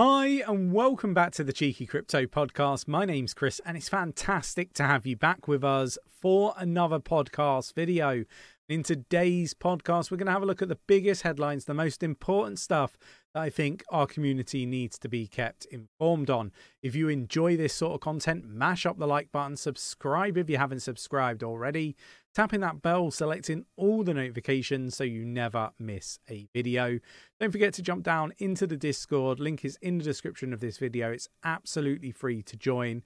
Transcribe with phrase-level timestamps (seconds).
[0.00, 2.86] Hi, and welcome back to the Cheeky Crypto Podcast.
[2.86, 7.74] My name's Chris, and it's fantastic to have you back with us for another podcast
[7.74, 8.24] video.
[8.68, 12.04] In today's podcast, we're going to have a look at the biggest headlines, the most
[12.04, 12.96] important stuff
[13.34, 16.52] that I think our community needs to be kept informed on.
[16.82, 20.56] If you enjoy this sort of content, mash up the like button, subscribe if you
[20.56, 21.96] haven't subscribed already,
[22.34, 26.98] tapping that bell, selecting all the notifications so you never miss a video.
[27.40, 29.40] Don't forget to jump down into the Discord.
[29.40, 31.10] Link is in the description of this video.
[31.10, 33.02] It's absolutely free to join.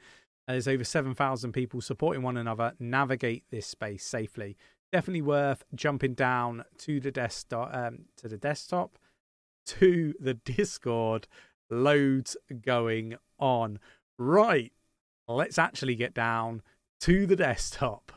[0.48, 4.56] There's over 7,000 people supporting one another navigate this space safely
[4.92, 8.98] definitely worth jumping down to the desktop um, to the desktop
[9.66, 11.26] to the discord.
[11.70, 13.78] Loads going on.
[14.18, 14.72] Right
[15.28, 16.62] let's actually get down
[17.00, 18.12] to the desktop.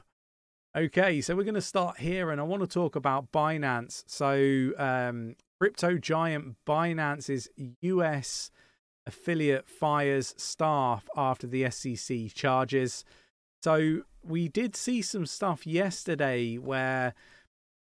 [0.75, 4.03] Okay so we're going to start here and i want to talk about binance.
[4.07, 7.47] So um, crypto giant binance's
[7.81, 8.51] us
[9.07, 13.05] affiliate fires staff after the sec charges.
[13.63, 17.13] So we did see some stuff yesterday where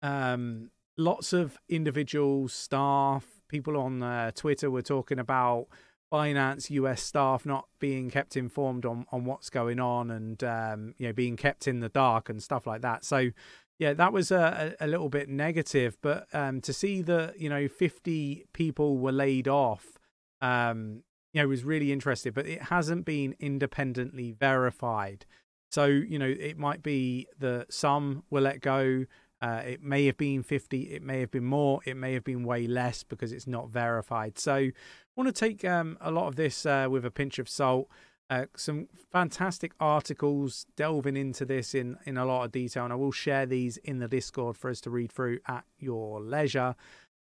[0.01, 5.67] um, lots of individuals, staff, people on uh, Twitter were talking about
[6.11, 11.07] Binance US staff not being kept informed on, on what's going on and um, you
[11.07, 13.03] know being kept in the dark and stuff like that.
[13.03, 13.31] So
[13.79, 15.97] yeah, that was a, a little bit negative.
[16.01, 19.85] But um, to see that you know 50 people were laid off,
[20.41, 22.31] um, you know, was really interesting.
[22.31, 25.25] But it hasn't been independently verified.
[25.69, 29.05] So, you know, it might be that some were let go.
[29.41, 32.43] Uh, it may have been 50, it may have been more, it may have been
[32.43, 34.39] way less because it's not verified.
[34.39, 34.71] So, I
[35.15, 37.87] want to take um, a lot of this uh, with a pinch of salt.
[38.29, 42.97] Uh, some fantastic articles delving into this in, in a lot of detail, and I
[42.97, 46.75] will share these in the Discord for us to read through at your leisure.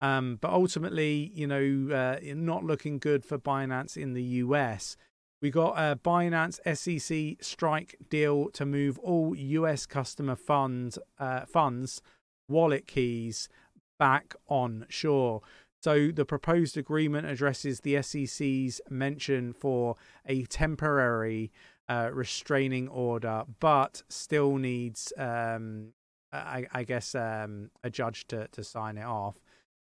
[0.01, 4.95] Um, but ultimately, you know, uh, not looking good for Binance in the US.
[5.41, 12.01] We got a Binance SEC strike deal to move all US customer funds uh, funds
[12.47, 13.49] wallet keys
[13.97, 15.41] back on shore.
[15.81, 19.95] So the proposed agreement addresses the SEC's mention for
[20.27, 21.51] a temporary
[21.89, 25.93] uh, restraining order, but still needs, um,
[26.31, 29.35] I, I, guess, um, a judge to, to sign it off.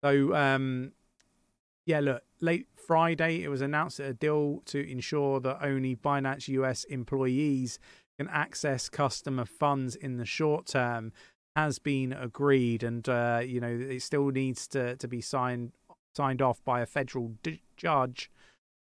[0.03, 0.93] So um,
[1.85, 6.47] yeah, look, late Friday, it was announced that a deal to ensure that only Binance
[6.47, 7.79] US employees
[8.17, 11.11] can access customer funds in the short term
[11.55, 15.71] has been agreed, and uh, you know it still needs to to be signed
[16.15, 18.31] signed off by a federal d- judge.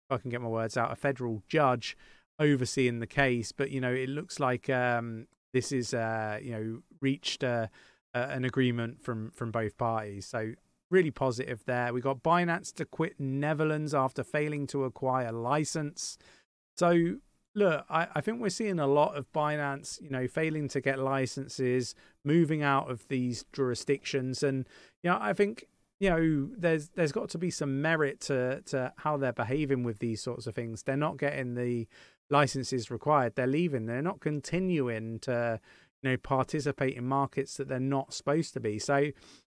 [0.10, 1.98] If I can get my words out, a federal judge
[2.40, 3.52] overseeing the case.
[3.52, 7.68] But you know, it looks like um, this is uh, you know reached uh,
[8.14, 10.26] an agreement from from both parties.
[10.26, 10.54] So
[10.92, 11.94] really positive there.
[11.94, 16.18] We got Binance to quit Netherlands after failing to acquire license.
[16.78, 17.16] So
[17.56, 21.00] look, I, I think we're seeing a lot of Binance, you know, failing to get
[21.00, 24.68] licenses, moving out of these jurisdictions, and
[25.04, 25.66] you know, I think
[26.00, 30.00] you know there's there's got to be some merit to to how they're behaving with
[30.00, 30.84] these sorts of things.
[30.84, 31.88] They're not getting the
[32.30, 33.36] licenses required.
[33.36, 33.86] They're leaving.
[33.86, 35.60] They're not continuing to
[36.02, 38.80] you know participate in markets that they're not supposed to be.
[38.80, 39.12] So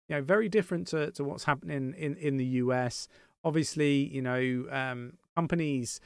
[0.09, 3.07] you know, very different to, to what's happening in, in the US.
[3.43, 6.01] Obviously, you know, um, companies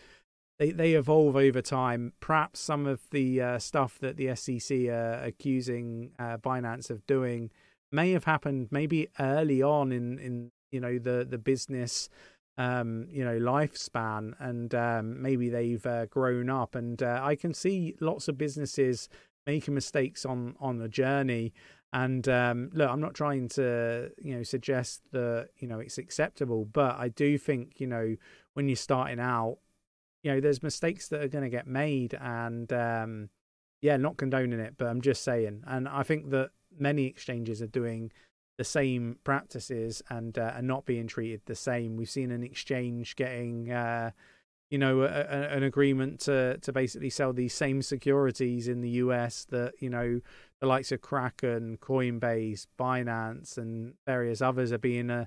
[0.60, 2.14] they, they evolve over time.
[2.20, 7.50] Perhaps some of the uh, stuff that the SEC are accusing uh, Binance of doing
[7.92, 12.10] may have happened maybe early on in, in you know the the business
[12.58, 16.76] um, you know lifespan, and um, maybe they've uh, grown up.
[16.76, 19.10] And uh, I can see lots of businesses
[19.48, 21.54] making mistakes on on the journey
[21.94, 26.66] and um, look, I'm not trying to, you know, suggest that you know it's acceptable,
[26.66, 28.16] but I do think you know
[28.56, 29.60] when you're starting out,
[30.24, 33.30] you know, there's mistakes that are going to get made, and um,
[33.82, 35.64] yeah, not condoning it, but I'm just saying.
[35.68, 38.12] And I think that many exchanges are doing
[38.58, 41.96] the same practices and uh, not being treated the same.
[41.96, 43.72] We've seen an exchange getting.
[43.72, 44.12] Uh,
[44.70, 48.90] you know, a, a, an agreement to to basically sell these same securities in the
[48.90, 50.20] US that you know
[50.64, 55.26] the likes of Kraken, Coinbase, Binance, and various others are being uh,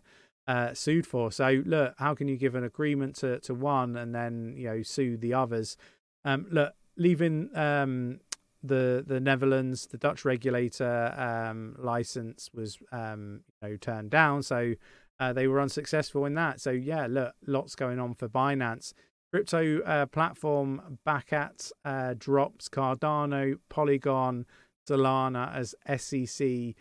[0.49, 1.31] uh, sued for.
[1.31, 4.83] So look, how can you give an agreement to, to one and then you know
[4.83, 5.77] sue the others?
[6.25, 8.21] Um, look, leaving um,
[8.63, 14.73] the the Netherlands, the Dutch regulator um, license was um, you know turned down, so
[15.21, 16.63] uh, they were unsuccessful in that.
[16.63, 18.95] So yeah, look, lots going on for Binance.
[19.31, 24.47] Crypto uh, platform Bakkt uh, drops Cardano, Polygon,
[24.89, 26.75] Solana as SEC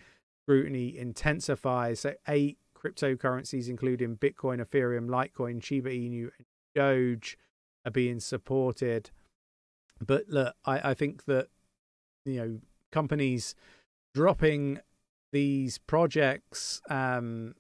[0.44, 2.02] scrutiny intensifies.
[2.02, 7.38] So eight cryptocurrencies, including Bitcoin, Ethereum, Litecoin, Shiba Inu, and Doge
[7.86, 9.12] are being supported.
[10.06, 11.48] But look, I, I think that
[12.26, 12.60] you know
[12.92, 13.56] companies
[14.14, 14.80] dropping
[15.32, 17.56] these projects, um,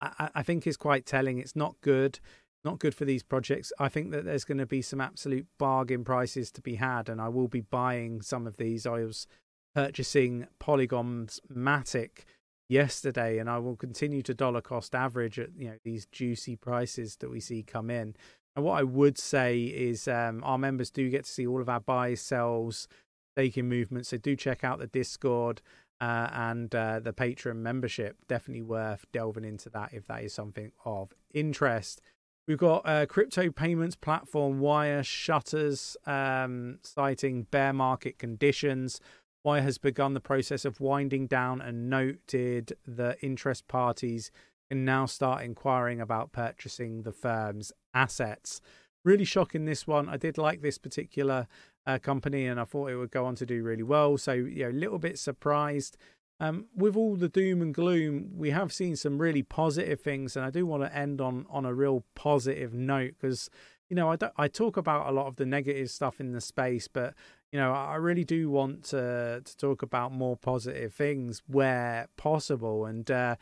[0.00, 1.38] I, I think is quite telling.
[1.38, 2.20] It's not good
[2.64, 3.72] not good for these projects.
[3.78, 7.20] I think that there's going to be some absolute bargain prices to be had, and
[7.20, 8.86] I will be buying some of these.
[8.86, 9.26] I was
[9.74, 12.24] purchasing Polygon's Matic
[12.68, 17.16] yesterday, and I will continue to dollar cost average at you know these juicy prices
[17.16, 18.14] that we see come in.
[18.56, 21.68] And what I would say is, um, our members do get to see all of
[21.68, 22.88] our buys, sells,
[23.34, 24.08] staking movements.
[24.08, 25.62] So do check out the Discord.
[26.00, 30.72] Uh, and uh, the Patreon membership definitely worth delving into that if that is something
[30.86, 32.00] of interest.
[32.48, 38.98] We've got uh, crypto payments platform Wyre shutters um, citing bear market conditions.
[39.44, 44.30] Wyre has begun the process of winding down and noted the interest parties
[44.68, 48.60] can now start inquiring about purchasing the firm's assets.
[49.04, 50.08] Really shocking this one.
[50.08, 51.48] I did like this particular
[51.86, 54.18] uh, company and I thought it would go on to do really well.
[54.18, 55.96] So, you know, a little bit surprised.
[56.38, 60.44] Um, with all the doom and gloom, we have seen some really positive things, and
[60.44, 63.50] I do want to end on on a real positive note because
[63.90, 66.88] you know I I talk about a lot of the negative stuff in the space,
[66.88, 67.14] but
[67.52, 72.86] you know, I really do want to to talk about more positive things where possible.
[72.86, 73.36] And uh,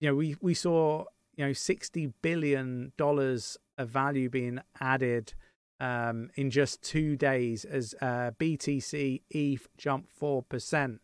[0.00, 1.04] you know, we we saw
[1.36, 5.34] you know sixty billion dollars of value being added
[5.78, 11.00] um, in just two days as uh, BTC ETH jumped four percent.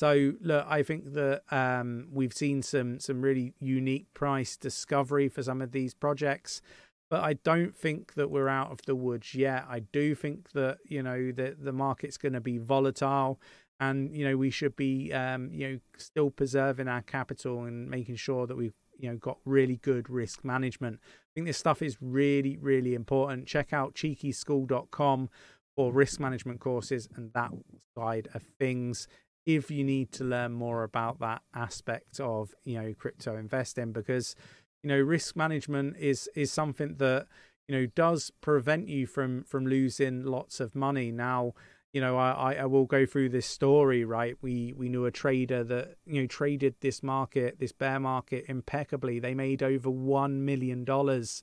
[0.00, 5.42] So look, I think that um, we've seen some some really unique price discovery for
[5.42, 6.62] some of these projects
[7.12, 9.66] but I don't think that we're out of the woods yet.
[9.68, 13.38] I do think that you know that the market's going to be volatile,
[13.78, 18.16] and you know we should be um, you know still preserving our capital and making
[18.16, 21.00] sure that we've you know got really good risk management.
[21.04, 23.46] I think this stuff is really really important.
[23.46, 25.28] Check out cheekyschool.com
[25.76, 27.50] for risk management courses and that
[27.94, 29.06] side of things
[29.44, 34.34] if you need to learn more about that aspect of you know crypto investing because
[34.82, 37.26] you know risk management is is something that
[37.68, 41.10] you know does prevent you from from losing lots of money.
[41.10, 41.54] Now
[41.92, 44.36] you know i i will go through this story right?
[44.42, 49.18] We we knew a trader that you know traded this market this bear market impeccably.
[49.18, 51.42] They made over 1 million dollars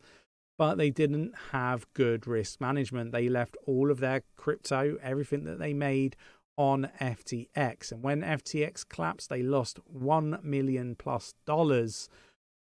[0.57, 3.13] but they didn't have good risk management.
[3.13, 6.17] They left all of their crypto everything that they made
[6.57, 12.09] on FTX and when FTX collapsed they lost 1 million plus dollars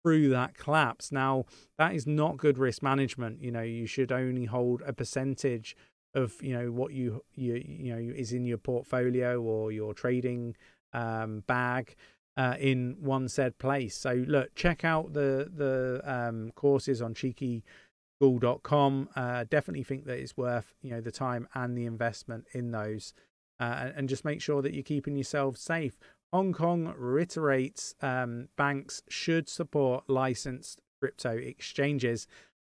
[0.06, 1.12] through that collapse.
[1.12, 1.46] Now,
[1.80, 3.42] that is not good risk management.
[3.42, 5.76] You know, you should only hold a percentage
[6.14, 10.56] of you know what you you you know is in your portfolio or your trading
[10.94, 11.96] um, bag
[12.38, 13.98] uh, in one said place.
[13.98, 19.10] So look, check out the the um, courses on cheekyschool.com.
[19.16, 23.16] Uh, definitely think that it's worth you know the time and the investment in those,
[23.60, 25.98] uh, and just make sure that you're keeping yourself safe.
[26.36, 32.28] Hong Kong reiterates um, banks should support licensed crypto exchanges.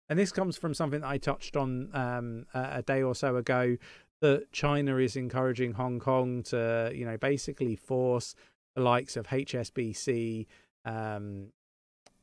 [0.07, 3.77] And this comes from something that I touched on um, a, day or so ago
[4.21, 8.35] that China is encouraging Hong Kong to, you know, basically force
[8.75, 10.45] the likes of HSBC,
[10.85, 11.47] um,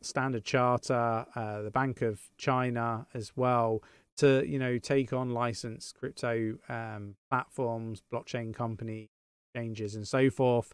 [0.00, 3.82] Standard Charter, uh, the Bank of China as well,
[4.18, 9.10] to, you know, take on licensed crypto um, platforms, blockchain company
[9.52, 10.72] exchanges, and so forth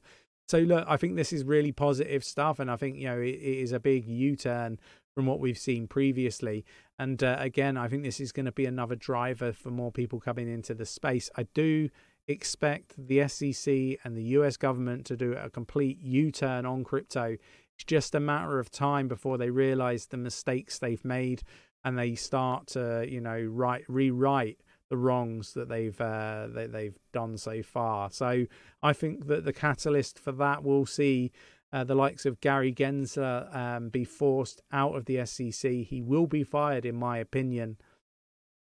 [0.48, 3.34] so look, I think this is really positive stuff, and I think you know it,
[3.34, 4.78] it is a big U-turn
[5.14, 6.64] from what we've seen previously.
[6.98, 10.20] And uh, again, I think this is going to be another driver for more people
[10.20, 11.28] coming into the space.
[11.36, 11.90] I do
[12.28, 17.36] expect the SEC and the US government to do a complete U-turn on crypto.
[17.74, 21.42] It's just a matter of time before they realize the mistakes they've made
[21.84, 24.58] and they start to, you know, write rewrite
[24.90, 28.10] the wrongs that they've uh, they, they've done so far.
[28.10, 28.46] So
[28.82, 31.32] I think that the catalyst for that will see
[31.72, 35.70] uh, the likes of Gary Gensler um, be forced out of the SEC.
[35.70, 37.76] He will be fired, in my opinion.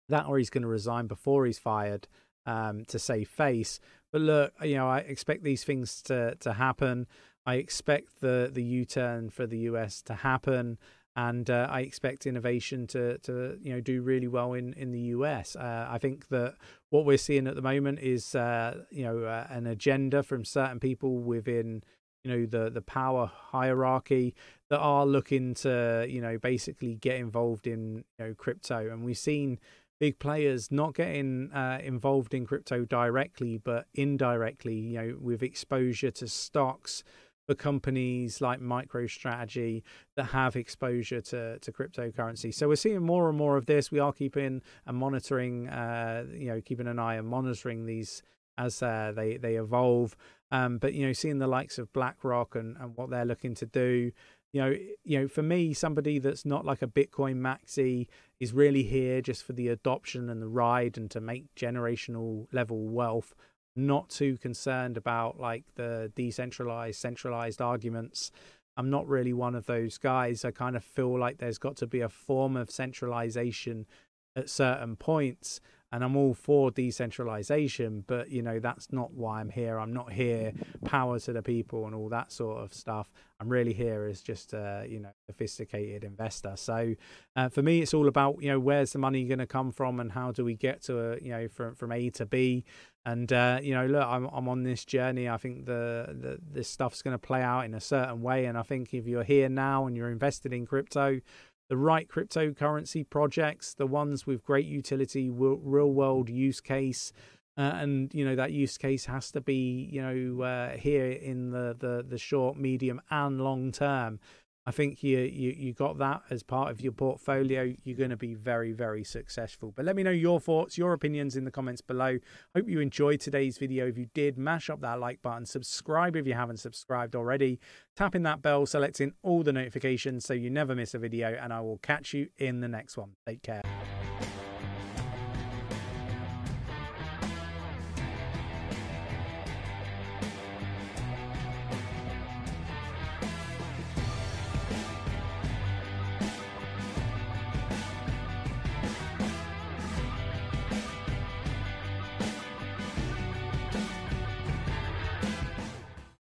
[0.08, 2.08] That or he's going to resign before he's fired
[2.46, 3.80] um, to save face.
[4.12, 7.06] But look, you know, I expect these things to to happen.
[7.44, 10.78] I expect the the U turn for the US to happen
[11.16, 15.00] and uh, I expect innovation to to you know do really well in in the
[15.16, 15.56] US.
[15.56, 16.54] Uh, I think that
[16.90, 20.78] what we're seeing at the moment is uh, you know uh, an agenda from certain
[20.78, 21.82] people within
[22.22, 24.34] you know the the power hierarchy
[24.68, 29.18] that are looking to you know basically get involved in you know crypto, and we've
[29.18, 29.58] seen
[29.98, 36.10] big players not getting uh, involved in crypto directly, but indirectly, you know, with exposure
[36.10, 37.02] to stocks
[37.46, 39.82] for companies like MicroStrategy
[40.16, 42.52] that have exposure to, to cryptocurrency.
[42.52, 43.90] So we're seeing more and more of this.
[43.90, 48.22] We are keeping and monitoring, uh, you know, keeping an eye and monitoring these
[48.58, 50.16] as uh, they they evolve.
[50.50, 53.66] Um, but you know, seeing the likes of BlackRock and, and what they're looking to
[53.66, 54.12] do,
[54.52, 54.74] you know,
[55.04, 58.06] you know, for me, somebody that's not like a Bitcoin maxi
[58.40, 62.88] is really here just for the adoption and the ride and to make generational level
[62.88, 63.34] wealth.
[63.76, 68.30] Not too concerned about like the decentralized, centralized arguments.
[68.76, 70.44] I'm not really one of those guys.
[70.44, 73.86] I kind of feel like there's got to be a form of centralization
[74.34, 75.60] at certain points
[75.92, 79.78] and I'm all for decentralization, but you know that's not why I'm here.
[79.78, 80.52] I'm not here
[80.84, 83.08] power to the people and all that sort of stuff.
[83.38, 86.54] I'm really here as just a you know sophisticated investor.
[86.56, 86.96] So
[87.36, 90.00] uh, for me, it's all about you know where's the money going to come from
[90.00, 92.64] and how do we get to a you know from from A to B.
[93.06, 95.28] And uh, you know, look, I'm I'm on this journey.
[95.28, 98.58] I think the, the this stuff's going to play out in a certain way, and
[98.58, 101.20] I think if you're here now and you're invested in crypto,
[101.68, 107.12] the right cryptocurrency projects, the ones with great utility, real world use case.
[107.56, 111.52] Uh, and you know that use case has to be you know uh, here in
[111.52, 114.18] the, the the short, medium, and long term.
[114.66, 117.72] I think you, you you got that as part of your portfolio.
[117.84, 119.72] You're going to be very very successful.
[119.74, 122.18] But let me know your thoughts, your opinions in the comments below.
[122.54, 123.86] Hope you enjoyed today's video.
[123.86, 127.60] If you did, mash up that like button, subscribe if you haven't subscribed already,
[127.96, 131.60] tapping that bell, selecting all the notifications so you never miss a video, and I
[131.60, 133.12] will catch you in the next one.
[133.26, 133.62] Take care.